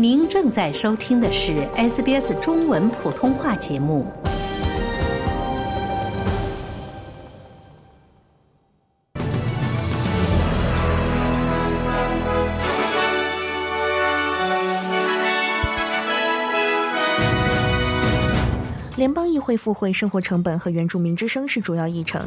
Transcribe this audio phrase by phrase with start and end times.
[0.00, 4.06] 您正在收听的是 SBS 中文普通话节目。
[18.94, 22.24] 联邦议会复会生活成本和原住民之声是主要议程。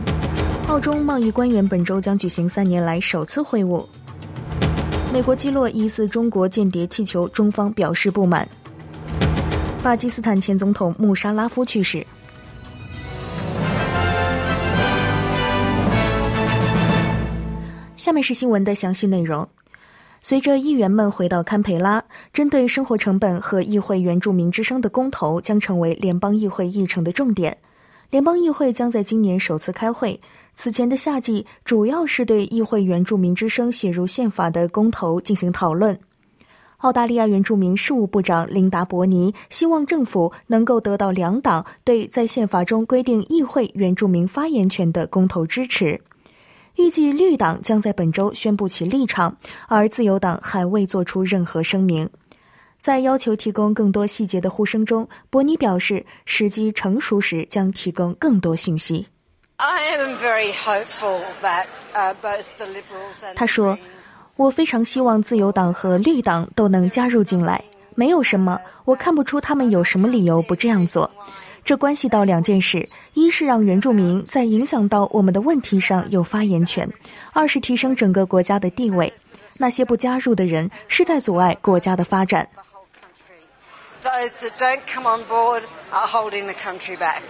[0.67, 3.85] 澳中贸易官员本周将举行三年来首次会晤。
[5.13, 8.47] 美国击落疑似中国间谍气球，中方表示不满。
[9.83, 12.05] 巴基斯坦前总统穆沙拉夫去世。
[17.97, 19.45] 下面是新闻的详细内容。
[20.21, 27.57] 随着议员们回到堪培拉，针对生活成本和议会原住民之声的公投将成为联邦议会议程的重点。
[28.11, 30.19] 联邦议会将在今年首次开会。
[30.53, 35.97] 此前的夏季主要是对议会原住民之声写入宪法的公投进行讨论。
[36.79, 46.01] 澳大利亚原住民事务部长琳达·伯尼希望政府能够得到两党对在宪法中规定议会原住民发言权的公投支持。
[46.75, 49.37] 预计绿党将在本周宣布其立场，
[49.69, 52.09] 而自由党还未做出任何声明。
[52.81, 59.05] 在要求提供更多细节的呼声中，伯尼表示，时机成熟时将提供更多信息。
[63.35, 63.77] 他说
[64.35, 67.63] ：“我非常希望自由党和绿党都能加入进来。
[67.93, 71.11] 没有什么，我看不出他们有什么理由不这样做。
[71.63, 76.87] 这关系到两件事：一是让原住民在影响到我们的问题上有发言权；
[77.31, 79.13] 二是提升整个国家的地位。
[79.59, 82.49] 那些不加入的人是在阻碍国家的发展。”
[84.11, 87.21] Those that don't come on board are holding the country back.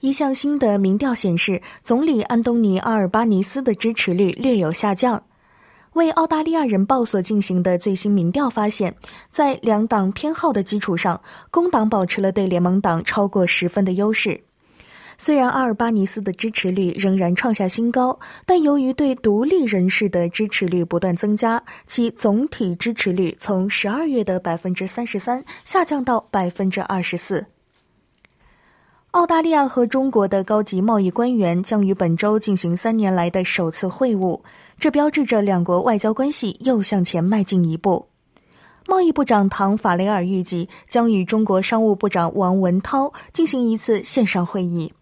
[0.00, 5.22] 一项新的民调显示，总理安东尼·阿尔巴尼斯的支持率略有下降。
[5.94, 8.94] 为澳大利亚人报所进行的最新民调发现，
[9.30, 11.18] 在两党偏好的基础上，
[11.50, 14.38] 工党保持了对联盟党超过十分的优势。
[15.20, 27.46] 虽然阿尔巴尼斯的支持率仍然创下新高，但由于对独立人士的支持率不断增加，其总体支持率从十二月的百分之三十三下降到百分之二十四。
[29.10, 34.40] 澳大利亚和中国的高级贸易官员将于本周进行三年来的首次会晤，
[34.78, 38.06] 这标志着两国外交关系又向前迈进一步。
[38.86, 44.92] 贸易部长唐法雷尔预计将与中国商务部长王文涛进行一次线上会议。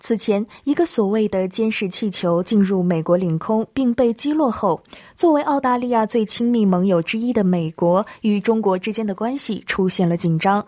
[0.00, 4.82] 此前，一个所谓的监视气球进入美国领空并被击落后，
[5.16, 10.64] 作为澳大利亚最亲密盟友之一的美国与中国之间的关系出现了紧张。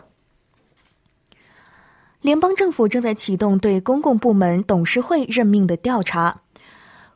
[2.21, 6.43] 联邦政府正在启动对公共部门董事会任命的调查。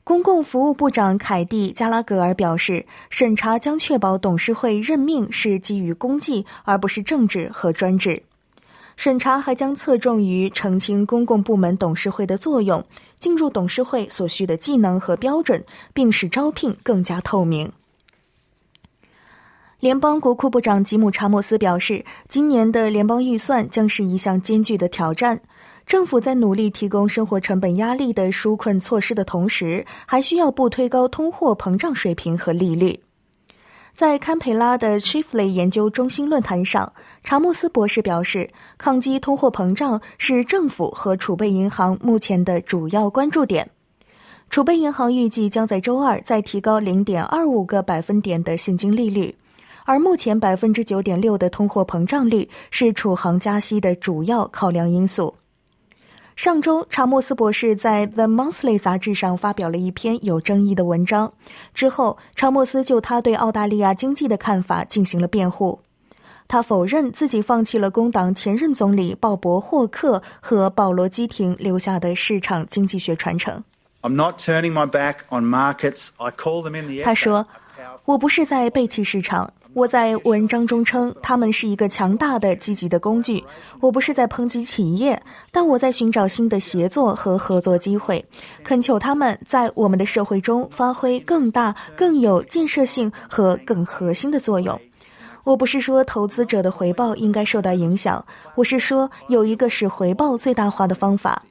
[0.03, 8.23] 公共服务部长凯蒂·加拉格尔表示，审查将确保董事会任命是基于公绩，而不是政治和专制。
[8.97, 12.85] 审查还将侧重于澄清公共部门董事会的作用、
[13.19, 17.71] 进入董事会所需的技能和标准，并使招聘更加透明。
[19.81, 25.39] 联邦国库部长吉姆·查莫斯表示，今年的联邦预算将是一项艰巨的挑战。
[25.87, 33.04] 政府在努力提供生活成本压力的纾困措施的同时，还需要不推高通货膨胀水平和利率。
[33.95, 43.71] 在堪培拉的 Chiefly 研究中心论坛上，查莫斯博士表示，抗击通货膨胀是政府和储备银行目前的主要关注点。
[44.51, 49.33] 储备银行预计将在周二再提高0.25个百分点的现金利率。
[49.85, 55.33] 而目前百分之九点六的通货膨胀率是储行加息的主要考量因素。
[56.37, 61.33] 上周，查莫斯博士在《The Monthly》杂志上发表了一篇有争议的文章。
[61.73, 65.81] 之后，查莫斯就他对澳大利亚经济的看法进行了辩护。
[66.49, 73.63] 他否认自己放弃了工党前任总理鲍勃·霍克和保罗·基廷留下的市场经济学传承。
[74.03, 76.09] I'm not turning my back on markets.
[76.19, 77.03] I call them in the.
[77.07, 77.47] 他说
[78.05, 83.45] ：“我不是在背弃市场。”我在文章中称，他们是一个强大的、积极的工具。
[83.81, 88.25] 我不是在抨击企业，但我在寻找新的协作和合作机会，
[88.63, 94.81] 恳求他们在我们的社会中发挥更大、更有建设性和更核心的作用。
[95.43, 98.25] 我不是说投资者的回报应该受到影响，
[98.55, 101.43] 我是说有一个使回报最大化的方法。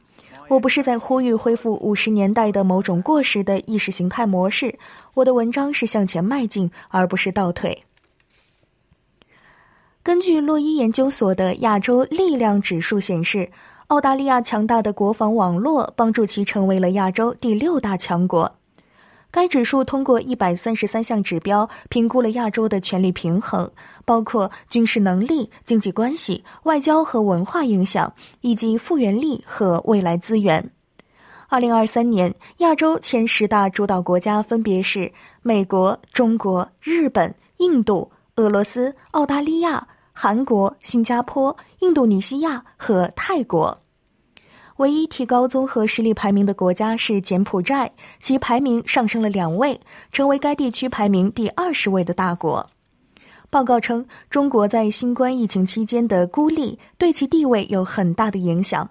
[0.47, 4.73] 我不是在呼吁恢复五十年代的某种过时的意识形态模式。
[5.13, 7.83] 我的文章是向前迈进，而不是倒退。
[10.03, 13.49] 根据洛伊研究所的亚洲力量指数显示，
[13.87, 18.53] 澳大利亚强大的国防网络帮助其成为了亚洲第六大强国。
[19.31, 23.71] 该指数通过一百三十三项指标评估了亚洲的权力平衡，
[24.03, 30.69] 包括军事能力、经济关系、外交和文化影响，以及复原力和未来资源。
[31.47, 35.09] 二零二三年，亚洲前十大主导国家分别是
[35.41, 43.79] 美国、中国、日本、印度、俄罗斯、澳大利亚、韩国、新加坡、印度尼西亚和泰国。
[44.77, 49.79] 唯一提高综合实力排名的国家是柬埔寨，其排名上升了两位，
[50.11, 52.67] 成为该地区排名第二十位的大国。
[53.51, 58.89] 报告称，中国在新冠疫情期间的孤立对其地位有很大的影响，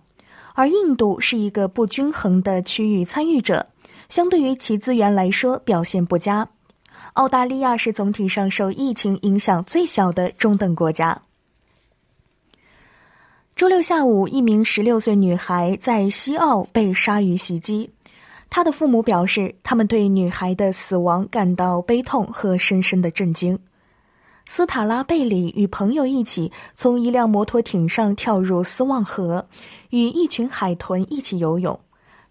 [0.54, 3.66] 而印度是一个不均衡的区域参与者，
[4.08, 6.48] 相对于其资源来说表现不佳。
[7.14, 11.20] 澳大利亚是总体上受疫情影响最小的中等国家。
[13.54, 17.90] 周六下午，一名十六岁女孩在西澳被鲨鱼袭击。
[18.48, 23.58] 她的父母表示，他们对女孩的死亡感到悲痛和深深的震惊。
[24.48, 29.46] 斯塔拉贝里与朋友一起从一辆摩托艇上跳入斯旺河，
[29.90, 31.78] 与一群海豚一起游泳。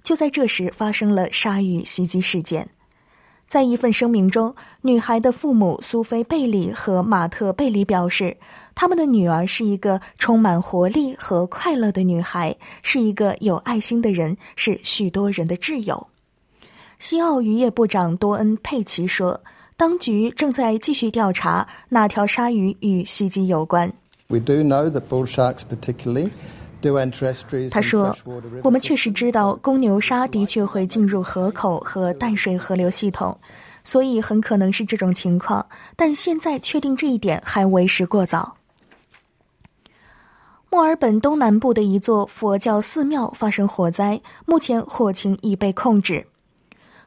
[0.03, 2.67] 就在这时，发生了鲨鱼袭击事件。
[3.51, 8.37] 在一份声明中，女孩的父母苏菲·贝里和马特·贝里表示，
[8.73, 16.07] 他们的女儿是一个充满活力和快乐的女孩，是一个有爱心的人，是许多人的挚友。
[16.97, 19.41] 西澳渔业部长多恩·佩奇说
[19.75, 23.91] ：“当局正在继续调查哪条鲨鱼与袭击有关。”
[24.31, 26.29] We do know that bull sharks, particularly.
[27.69, 28.15] 他说
[28.63, 33.37] ：“我们确实知道公牛鲨的确会进入河口和淡水河流系统，
[33.83, 35.67] 所以很可能是这种情况。
[35.95, 38.57] 但现在确定这一点还为时过早。”
[40.71, 46.27] 墨尔本东南部的一座佛教寺庙发生火灾，目前火情已被控制。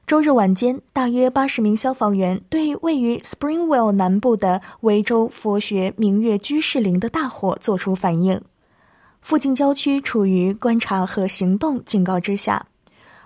[0.06, 8.42] 周日晚间，大约八十名消防员对位于 Springwell 南部的维州佛学明月居士林的大火作出反应。
[9.24, 12.66] 附近郊区处于观察和行动警告之下，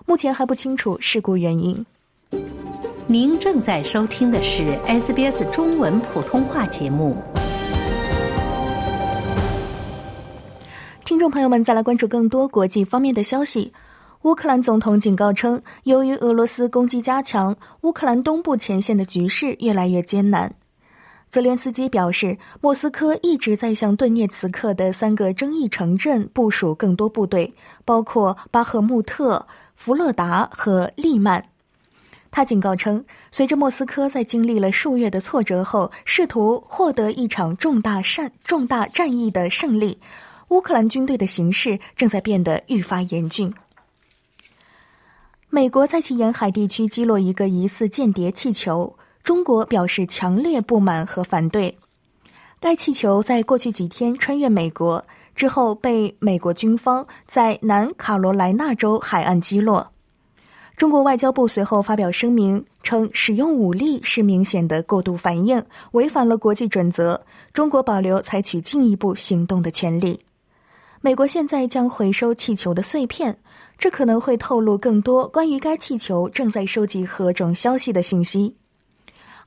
[0.05, 1.85] 目前还不清楚事故原因。
[3.05, 7.17] 您正在收听的是 SBS 中文普通话节目。
[11.03, 13.73] 听众朋友们，再来关注更多国际方面的消息。
[14.21, 20.55] 乌克兰总统警告称，由于俄罗斯攻击加强，乌克兰东部前线的局势越来越艰难。
[21.29, 27.53] 泽连斯基表示，莫斯科一直在向顿涅茨克的三个争议城镇部署更多部队，
[27.85, 29.45] 包括巴赫穆特、
[29.75, 31.45] 弗勒达和利曼。
[32.31, 39.99] 他警告称，随着莫斯科在经历了数月的挫折后，试图获得一场重大战重大战役的胜利，
[40.47, 43.53] 乌克兰军队的形势正在变得愈发严峻。
[45.51, 48.95] 美国在其沿海地区击落一个疑似间谍气球。
[49.29, 51.77] 中国表示强烈不满和反对。
[52.59, 55.05] 该气球在过去几天穿越美国
[55.35, 59.91] 之后，被美国军方在南卡罗来纳州海岸击落。
[60.75, 67.23] 中国外交部随后发表声明称，使用武力是明显的过度反应，违反了国际准则。
[67.53, 70.19] 中国保留采取进一步行动的权利。
[71.01, 73.37] 美国现在将回收气球的碎片，
[73.77, 78.55] 这可能会透露更多关于该气球正在收集何种消息的信息。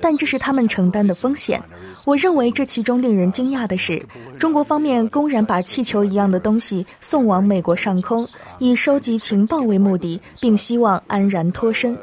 [0.00, 1.62] 但这是他们承担的风险。
[2.06, 4.04] 我认为这其中令人惊讶的是，
[4.38, 8.26] 中国方面公然把气球一样的东西送往美国上空，
[8.58, 11.96] 以收集情报为目的，并希望安然脱身。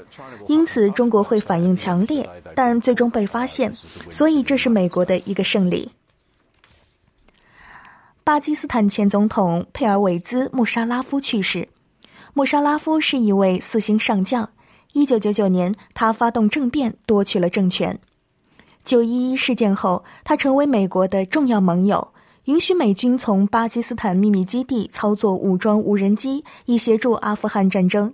[0.47, 3.71] 因此，中国会反应强烈，但最终被发现。
[4.09, 5.91] 所以，这是美国的一个胜利。
[8.23, 11.67] 巴基斯坦前总统佩尔韦兹·穆沙拉夫去世。
[12.33, 14.49] 穆沙拉夫是一位四星上将。
[14.97, 17.99] 一九九九年，他发动政变夺取了政权。
[18.83, 22.07] 九一一事件后，他成为美国的重要盟友，
[22.45, 28.11] 允许美军从巴基斯坦秘密基地操作武装无人机，以协助阿富汗战争。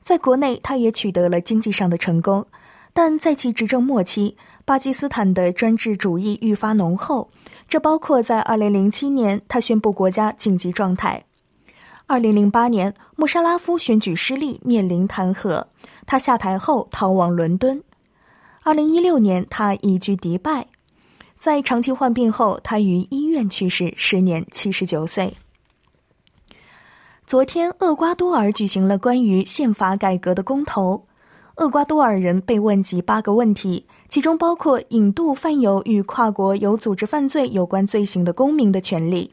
[0.00, 2.46] 在国内，他也取得了经济上的成功，
[2.92, 7.28] 但在其执政末期，巴基斯坦的专制主义愈发浓厚，
[7.68, 11.24] 这包括在二零零七年他宣布国家紧急状态。
[12.06, 15.64] 二零零八年，穆沙拉夫选举失利，面临弹劾。
[16.06, 17.82] 他下台后逃往伦敦。
[18.62, 20.66] 二零一六年，他移居迪拜。
[21.38, 25.34] 在长期患病后，他于医院去世，时年七十九岁。
[27.26, 31.06] 昨天，厄瓜多尔举行了关于宪法改革的公投。
[31.56, 39.32] 厄瓜多尔人被问及八个问题，其中包括引渡犯有与跨国有组织犯罪有关罪行的公民的权利。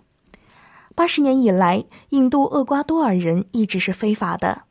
[0.95, 4.63] 八十年以来，引渡厄瓜多尔人一直是非法的。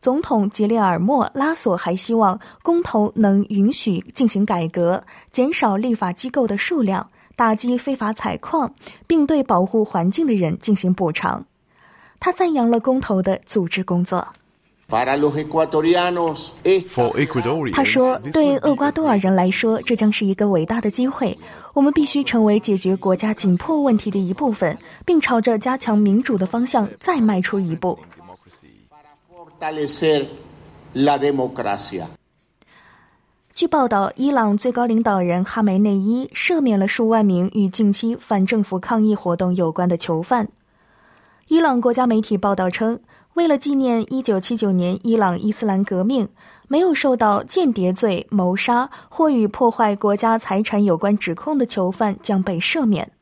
[0.00, 5.02] 总统吉列尔莫·拉索还希望公投能允许进行改革，
[5.32, 8.72] 减少立法机构的数量，打击非法采矿，
[9.06, 11.44] 并对保护环境的人进行补偿。
[12.20, 14.26] 他赞扬了公投的组织工作。
[14.90, 15.04] 他
[17.84, 21.38] 说：“对厄瓜多尔人来说，这将是一个伟大的机会。
[21.74, 27.98] 我们必须成为解决国家紧迫问题的一部分，并朝着加强民主的方向再迈出一步。”
[33.54, 40.48] 据报道，伊朗最高领导人哈梅内伊赦免了数万名与近期反政府抗议活动有关的囚犯。
[41.48, 43.00] 伊朗国家媒体报道称。
[43.34, 46.28] 为了纪念1979年伊朗伊斯兰革命，
[46.66, 53.12] 没有受到间谍罪、谋杀或与破坏国家财产有关指控的囚犯将被赦免。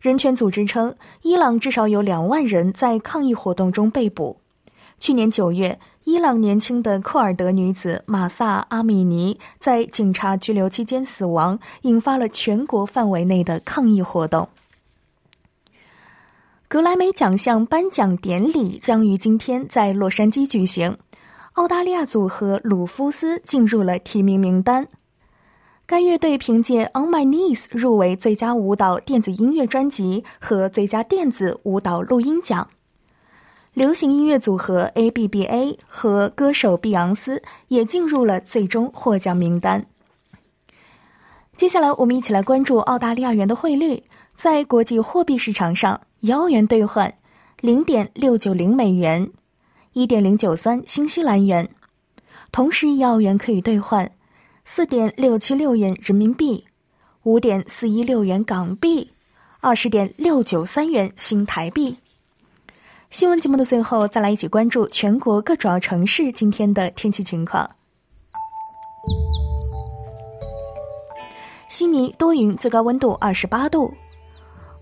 [0.00, 4.40] 人权组织称，伊朗至少有两万人在抗议活动中被捕。
[4.98, 14.48] 去年九月，伊朗年轻的库尔德女子马萨阿米尼在警察拘留期间死亡，引发了全国范围内的抗议活动。
[16.66, 20.98] 格莱美奖项颁奖典礼将于今天在洛杉矶举行。
[21.54, 24.86] 澳大利亚组合鲁夫斯进入了提名名单。
[25.86, 32.68] 该乐队凭借《On My Knees》入围最佳舞蹈电子音乐专辑和最佳电子舞蹈录音奖。
[33.74, 39.86] 流行音乐组合 A.B.B.A 和歌手碧昂斯也进入了最终获奖名单。
[41.56, 44.02] 接下来，我们一起来关注澳大利亚元的汇率。
[44.36, 47.12] 在国际货币市场上，一澳元兑换
[47.60, 49.28] 零点六九零美元，
[49.92, 51.68] 一点零九三新西兰元。
[52.52, 54.12] 同时，一澳元可以兑换
[54.64, 56.64] 四点六七六元人民币，
[57.24, 59.10] 五点四一六元港币，
[59.60, 61.96] 二十点六九三元新台币。
[63.10, 67.68] 新闻节目的最后，再来一起关注全国各主要城市今天的天气情况。
[71.68, 73.90] 悉尼多云，最高温度二十八度。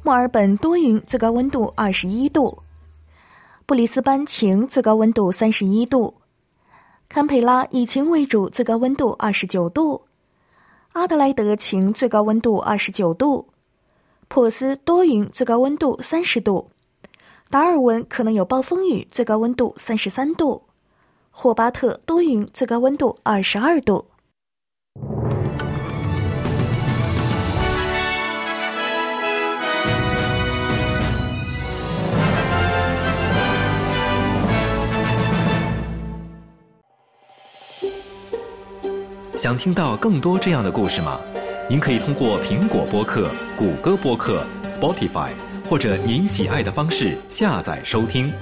[0.04, 2.58] 墨尔本多云，最高温度二十一度；
[3.64, 6.14] 布里斯班晴，最高温度三十一度；
[7.08, 10.02] 堪培拉以晴为主，最高温度二十九度；
[10.94, 13.46] 阿德莱德晴，最高温度二十九度；
[14.26, 16.70] 珀斯多云，最高温度三十度；
[17.48, 20.62] 达尔文可能有暴风雨，最高温度三十三度；
[21.30, 24.06] 霍巴特多云，最高温度二十二度。
[39.34, 41.20] 想听到更多这样的故事吗？
[41.70, 45.30] 您可以通过苹果播客、谷歌播客、Spotify，
[45.68, 48.32] 或者您喜爱的方式下载收听。